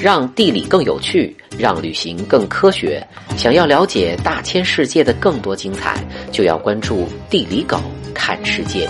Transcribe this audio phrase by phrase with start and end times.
[0.00, 3.04] 让地理更有趣，让旅行更科学。
[3.36, 7.80] 想要了解大千世界的更多精彩，就要关注地理狗
[8.14, 8.88] 看世界。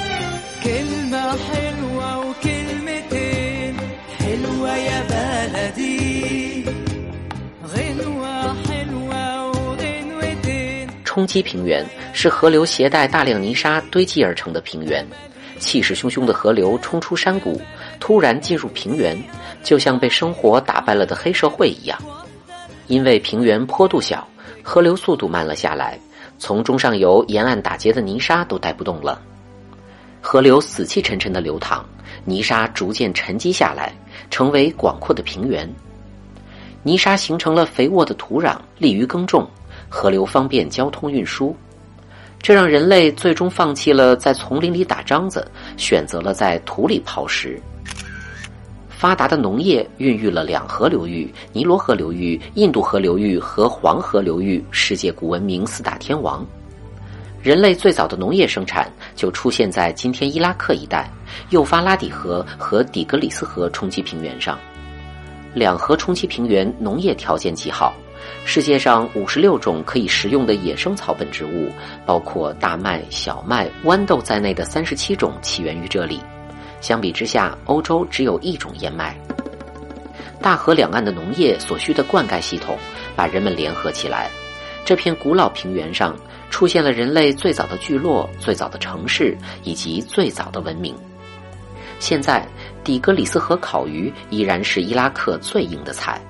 [11.19, 15.05] 冲积平原是河流携带大量泥沙堆积而成的平原，
[15.59, 17.61] 气势汹汹的河流冲出山谷，
[17.99, 19.21] 突然进入平原，
[19.65, 21.99] 就像被生活打败了的黑社会一样。
[22.87, 24.25] 因为平原坡度小，
[24.63, 25.99] 河流速度慢了下来，
[26.39, 29.21] 从中上游沿岸打结的泥沙都带不动了，
[30.21, 31.85] 河流死气沉沉的流淌，
[32.25, 33.93] 泥沙逐渐沉积下来，
[34.31, 35.69] 成为广阔的平原。
[36.85, 39.45] 泥沙形成了肥沃的土壤，利于耕种。
[39.89, 41.57] 河流方便交通运输，
[42.41, 47.61] 这让人类最终放弃了在丛林里打桩子，选择了在土里刨食。
[48.89, 56.45] 发达的农业孕育了两河流域——尼罗河流域、印度河流域和黄河流域——世界古文明四大天王。
[57.41, 61.09] 人类最早的农业生产就出现在今天伊拉克一带，
[61.51, 64.59] 幼发拉底河和底格里斯河冲积平原上。
[65.55, 67.95] 两河冲积平原农业条件极好。
[68.45, 71.71] 世界上五十六种可以食用的野生草本植物，
[72.07, 76.21] 包括大麦、小麦、豌豆在内的三十七种起源于这里。
[76.81, 79.17] 相比之下，欧洲只有一种燕麦。
[80.41, 82.79] 大河两岸的农业所需的灌溉系统，
[83.17, 84.31] 把人们联合起来。
[84.85, 86.17] 这片古老平原上
[86.49, 90.95] 出现了人类最早的聚落、最早的城市以及最早的文明。
[91.99, 92.47] 现在，
[92.85, 96.21] 底格里斯河烤鱼依然是伊拉克最硬的菜。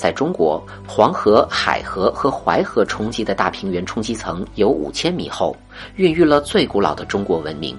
[0.00, 5.54] 在中国，黄河、海河和淮河冲积的大平原冲积层有五千米厚，
[5.96, 7.76] 孕育了最古老的中国文明。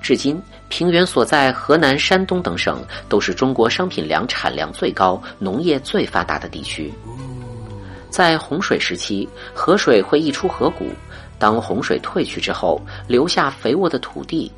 [0.00, 6.90] 至今，平原所在河南、山东等省都是中国商品粮产量最高、农业最发达的地区。
[8.08, 10.86] 在洪水时期，河水会溢出河谷；
[11.38, 14.50] 当洪水退去之后，留下肥沃的土地。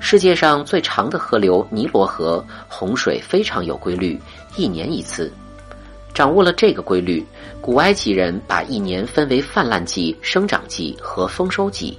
[0.00, 4.18] 世界上最长的河流尼罗河，洪水非常有规律，
[4.56, 5.30] 一年一次。
[6.14, 7.24] 掌握了这个规律，
[7.60, 11.98] 古埃及人把一年分为泛滥季、生长季和丰收季。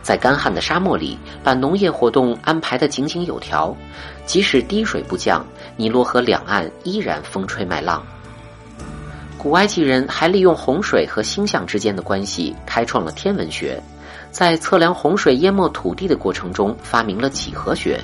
[0.00, 3.76] 在干旱的沙漠里，把农业活动安排得井井有条，
[4.24, 5.44] 即使滴水不降，
[5.76, 8.06] 尼罗河两岸依然风吹麦浪。
[9.36, 13.82] 古埃及人还利用洪水和星象之间的关系，开创了天文学，
[14.30, 18.00] 在测量洪水淹没土地的过程中，发明了几何学。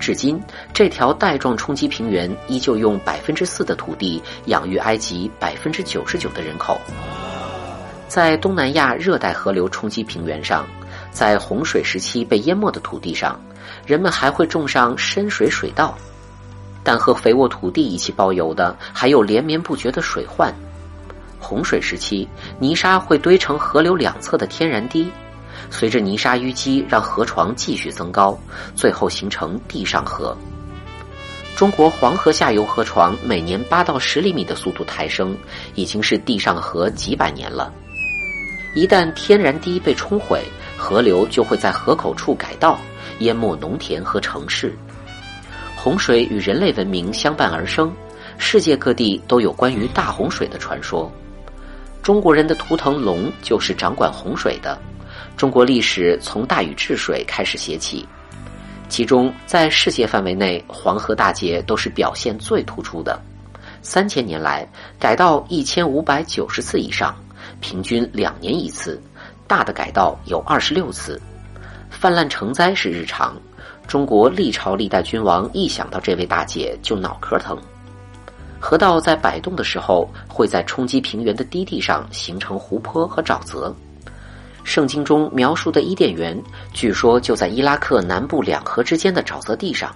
[0.00, 6.80] 至今，这条带状冲积平原依旧用百分之四的土地养育埃及百分之九十九的人口。
[8.08, 10.66] 在东南亚热带河流冲积平原上，
[11.12, 13.38] 在洪水时期被淹没的土地上，
[13.86, 15.96] 人们还会种上深水水稻，
[16.82, 20.52] 但和肥沃土地一起包邮的还有连绵不绝的水患。
[21.38, 22.28] 洪水时期，
[22.58, 25.08] 泥沙会堆成河流两侧的天然堤。
[25.68, 28.38] 随着泥沙淤积，让河床继续增高，
[28.74, 30.36] 最后形成地上河。
[31.56, 35.36] 中国黄河下游河床每年八到十厘米的速度抬升，
[35.74, 37.70] 已经是地上河几百年了。
[38.74, 40.42] 一旦天然堤被冲毁，
[40.76, 42.78] 河流就会在河口处改道，
[43.18, 44.74] 淹没农田和城市。
[45.76, 47.92] 洪水与人类文明相伴而生，
[48.38, 51.10] 世界各地都有关于大洪水的传说。
[52.02, 54.80] 中国人的图腾龙就是掌管洪水的。
[55.36, 58.06] 中国历史从大禹治水开始写起，
[58.88, 63.20] 其中在世界范围内，黄河大捷都是表现最突出的。
[63.82, 67.16] 三千年来，改道一千五百九十次以上，
[67.60, 69.00] 平均两年一次，
[69.46, 71.20] 大的改道有二十六次。
[71.88, 73.34] 泛滥成灾是日常，
[73.86, 77.58] 中国历朝历代君王一想到这位大姐就脑壳疼。
[78.60, 83.74] 河道在摆动的时候，会在冲击平原的低地上形成湖泊和沼泽。
[84.70, 86.40] 圣经中描述的伊甸园，
[86.72, 89.92] 据说就在伊拉克南部两河之间的沼泽地上，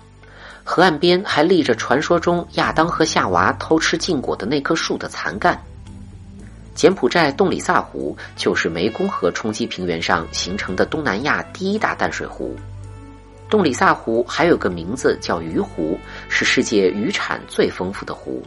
[0.64, 5.56] 河岸边还立着传说中亚当和夏娃偷吃禁果的那棵树的残干。
[6.74, 12.56] 柬埔寨洞里萨湖就是湄公河冲积平原上形成的东南亚第一大淡水湖。
[13.48, 15.96] 洞里萨湖还有个名字叫鱼湖，
[16.28, 18.42] 是世界渔产最丰富的湖。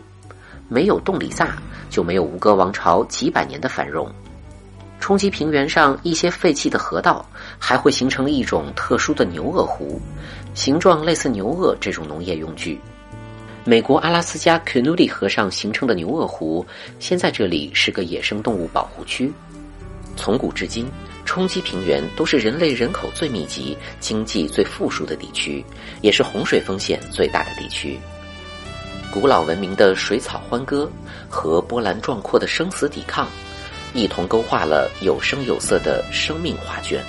[0.68, 1.56] 没有洞里萨，
[1.90, 4.12] 就没有吴哥王朝几百年的繁荣。
[5.00, 7.26] 冲积平原上一些废弃的河道，
[7.58, 10.02] 还会形成一种特殊的牛轭湖，
[10.54, 12.80] 形状类似牛轭这种农业用具。
[13.64, 16.66] 美国阿拉斯加 c a n u d 河上形成的牛轭湖，
[17.00, 19.32] 现在这里是个野生动物保护区。
[20.16, 20.90] 从古至今，
[21.26, 25.64] 冲积平原都是人类人口最密集、经济最富庶的地区，
[26.02, 28.00] 也是洪水风险最大的地区。
[29.12, 30.90] 古老文明的水草欢歌
[31.30, 33.28] 和波澜壮阔的生死抵抗，
[33.98, 37.04] 一同勾画了有声有色的生命画卷。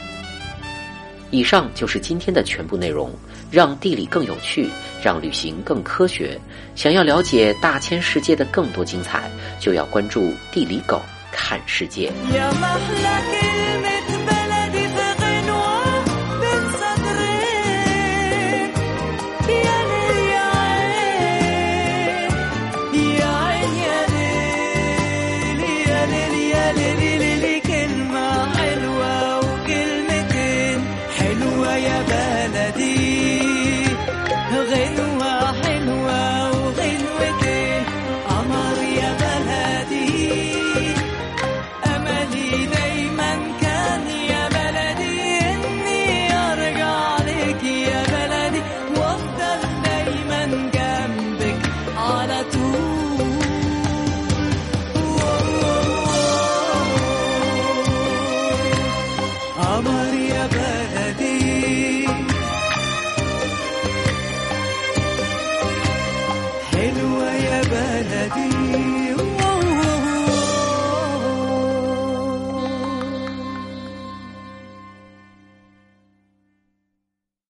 [1.30, 3.12] 以上就是今天的全部内容
[3.50, 4.70] 让地理更有趣
[5.02, 6.40] 让旅行更科学。
[6.74, 9.30] 想要了解大千世界的更多精彩
[9.60, 12.10] 就要关注地理狗看世界。
[31.88, 32.27] Yeah.